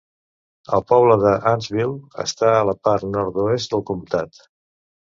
El 0.77 0.81
poble 0.91 1.17
d'Annsville 1.25 2.23
està 2.25 2.51
a 2.57 2.65
la 2.73 2.77
part 2.91 3.09
nord-oest 3.19 3.77
del 3.79 3.89
comtat. 3.95 4.47